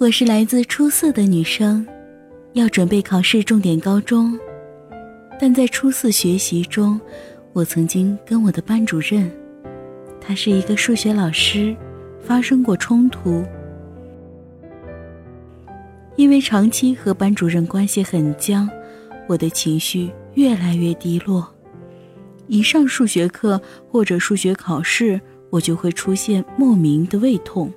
[0.00, 1.86] 我是来自初四的女生，
[2.54, 4.32] 要准备考试重点高中，
[5.38, 6.98] 但在初四学习中，
[7.52, 9.30] 我曾经跟我的班主任，
[10.18, 11.76] 他是一个数学老师，
[12.18, 13.44] 发生过冲突。
[16.16, 18.66] 因为长期和班主任关系很僵，
[19.28, 21.46] 我的情绪越来越低落。
[22.46, 23.60] 一上数学课
[23.90, 25.20] 或者数学考试，
[25.50, 27.70] 我就会出现莫名的胃痛。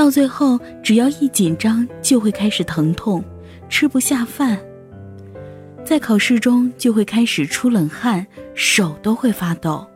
[0.00, 3.22] 到最后，只要一紧张就会开始疼痛，
[3.68, 4.58] 吃不下饭。
[5.84, 9.86] 在考试中就会开始出冷汗，手都会发抖。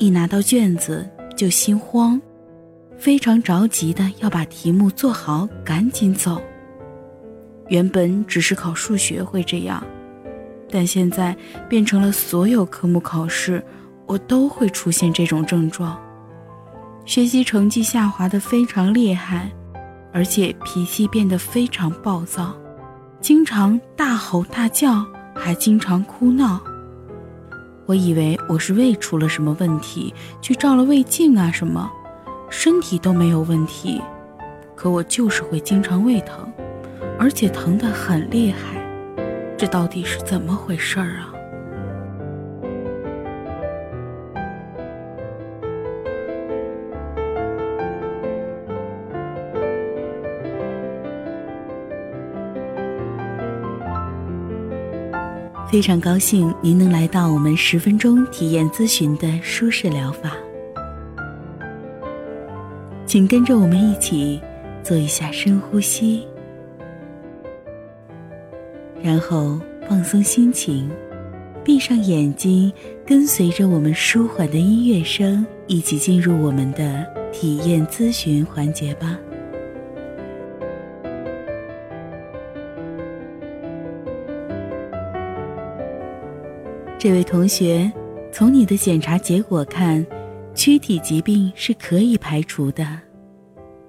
[0.00, 2.20] 一拿到卷子就心慌，
[2.98, 6.42] 非常着急的要把题目做好，赶紧走。
[7.68, 9.80] 原本只是考数学会这样，
[10.68, 11.36] 但现在
[11.68, 13.62] 变成了所有科目考试，
[14.06, 15.96] 我都会出现这种症状。
[17.10, 19.50] 学习成绩下滑的非常厉害，
[20.12, 22.54] 而且脾气变得非常暴躁，
[23.20, 26.60] 经常大吼大叫，还经常哭闹。
[27.86, 31.90] 我以为我是胃出了什么问题，去照了胃镜啊什么，
[32.48, 34.00] 身体都没有问题，
[34.76, 36.48] 可我就是会经常胃疼，
[37.18, 38.80] 而且疼得很厉害，
[39.58, 41.34] 这到底是怎么回事儿啊？
[55.70, 60.32] 非常高兴您能来到我们十分钟体验咨询的舒适疗法，
[63.06, 64.40] 请跟着我们一起
[64.82, 66.26] 做一下深呼吸，
[69.00, 70.90] 然后放松心情，
[71.62, 72.72] 闭上眼睛，
[73.06, 79.16] 跟随着我们舒缓的音乐声，一起进入我们的体验咨询环节吧。
[87.00, 87.90] 这位同学，
[88.30, 90.06] 从你的检查结果看，
[90.54, 92.86] 躯体疾病是可以排除的。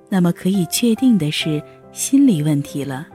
[0.07, 1.61] 那么可以确定的是
[1.91, 3.05] 心理问题了。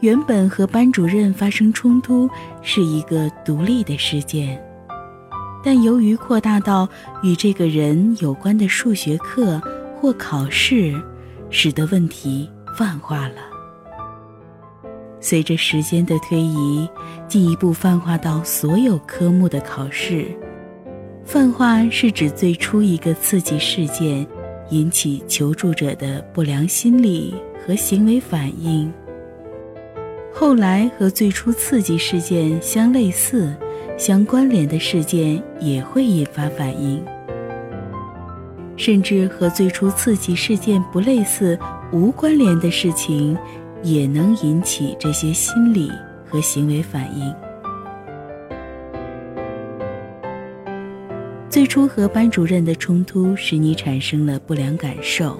[0.00, 2.28] 原本和班主任发生冲突
[2.62, 4.60] 是一个独立的事件，
[5.62, 6.88] 但由于扩大到
[7.22, 9.62] 与这个人有关的数学课
[9.94, 11.00] 或考试，
[11.48, 13.51] 使得问题泛化了。
[15.22, 16.86] 随着时间的推移，
[17.28, 20.26] 进一步泛化到所有科目的考试。
[21.24, 24.26] 泛化是指最初一个刺激事件
[24.70, 27.32] 引起求助者的不良心理
[27.64, 28.92] 和行为反应，
[30.34, 33.54] 后来和最初刺激事件相类似、
[33.96, 37.00] 相关联的事件也会引发反应，
[38.76, 41.56] 甚至和最初刺激事件不类似、
[41.92, 43.38] 无关联的事情。
[43.82, 45.90] 也能引起这些心理
[46.24, 47.34] 和行为反应。
[51.48, 55.38] 最初和班主任的冲突使你产生了不良感受，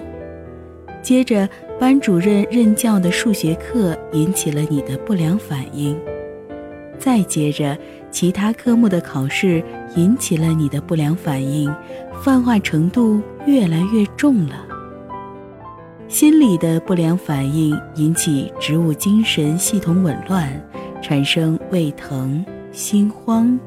[1.01, 1.49] 接着
[1.79, 5.99] 班主任任教的数学课引起了你的不良反应，
[6.99, 7.75] 再接着
[8.11, 9.63] 其他科目的考试
[9.95, 11.73] 引起了你的不良反应，
[12.21, 14.67] 泛化程度越来越重了。
[16.13, 20.47] 心理的不良反应引起植物精神系统紊乱，
[21.01, 23.59] 产生胃疼、心慌。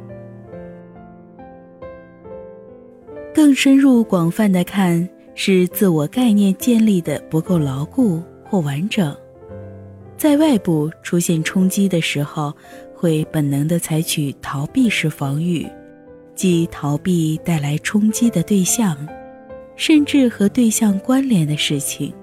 [3.34, 9.12] 更深入、广泛的看，是自我概念建立的不够牢固或完整，
[10.16, 12.54] 在外部出现冲击的时候，
[12.94, 15.66] 会本能的采取逃避式防御，
[16.36, 18.96] 即逃避带来冲击的对象，
[19.74, 22.14] 甚至和对象关联的事情。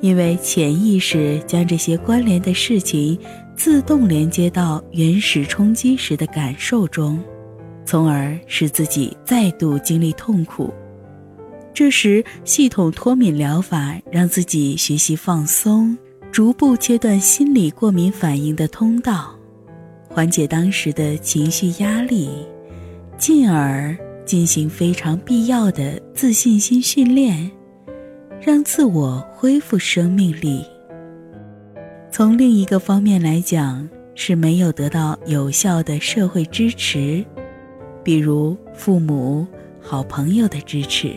[0.00, 3.18] 因为潜意识将这些关联的事情
[3.54, 7.22] 自动连接到原始冲击时的感受中，
[7.84, 10.72] 从而使自己再度经历痛苦。
[11.74, 15.96] 这时，系统脱敏疗法让自己学习放松，
[16.32, 19.34] 逐步切断心理过敏反应的通道，
[20.08, 22.30] 缓解当时的情绪压力，
[23.16, 27.50] 进而进行非常必要的自信心训练。
[28.40, 30.64] 让自我恢复生命力。
[32.10, 37.24] 从另一个方面来讲，是没有得到有效的社会支持，
[38.02, 39.46] 比如父母、
[39.80, 41.14] 好朋友的支持。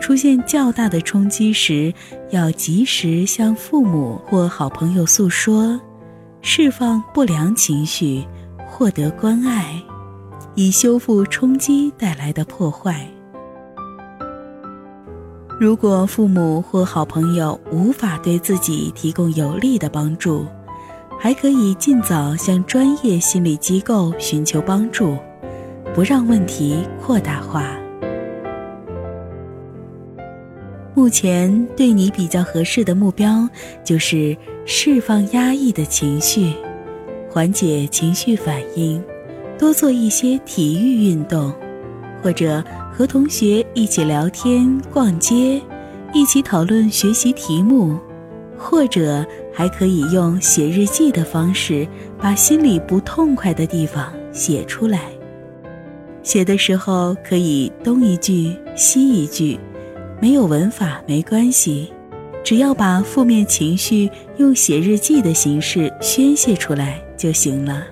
[0.00, 1.92] 出现较大的冲击时，
[2.30, 5.80] 要及时向父母或好朋友诉说，
[6.42, 8.24] 释放不良情绪，
[8.66, 9.80] 获得关爱，
[10.54, 13.06] 以修复冲击带来的破坏。
[15.60, 20.44] 如果父母或好朋友无法对自己提供有力的帮助，
[21.20, 25.16] 还可以尽早向专业心理机构寻求帮助，
[25.94, 27.70] 不让问题扩大化。
[30.92, 33.48] 目前对你比较合适的目标
[33.84, 34.36] 就是
[34.66, 36.52] 释放压抑的情绪，
[37.30, 39.02] 缓解情绪反应，
[39.56, 41.52] 多做一些体育运动，
[42.22, 42.62] 或者
[42.96, 45.60] 和同学一起聊天、逛街，
[46.12, 47.98] 一起讨论学习题目，
[48.56, 51.88] 或者还可以用写日记的方式
[52.20, 55.10] 把心里不痛快的地方写出来。
[56.22, 59.58] 写的时候可以东一句西一句。
[60.20, 61.92] 没有文法没关系，
[62.44, 67.84] 只要把负面情绪用写日记的形式宣泄出来就行了。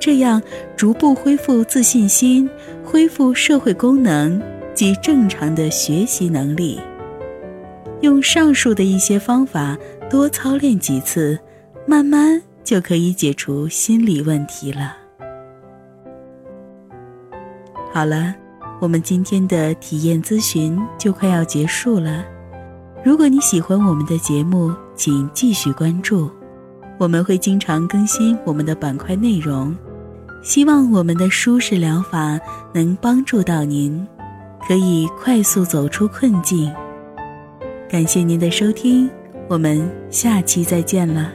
[0.00, 0.42] 这样
[0.76, 2.48] 逐步恢复自信心，
[2.82, 4.42] 恢复社会功能
[4.74, 6.80] 及正常的学习能力。
[8.00, 9.78] 用上述的一些方法
[10.10, 11.38] 多操练几次，
[11.86, 14.96] 慢慢就可以解除心理问题了。
[17.92, 18.34] 好了。
[18.80, 22.24] 我们今天的体验咨询就快要结束了。
[23.04, 26.30] 如果你喜欢我们的节目，请继续关注，
[26.98, 29.76] 我们会经常更新我们的板块内容。
[30.42, 32.38] 希望我们的舒适疗法
[32.72, 34.06] 能帮助到您，
[34.66, 36.72] 可以快速走出困境。
[37.88, 39.10] 感谢您的收听，
[39.48, 41.32] 我们下期再见了。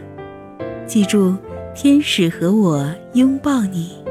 [0.88, 1.36] 记住，
[1.76, 4.05] 天使和我拥抱你。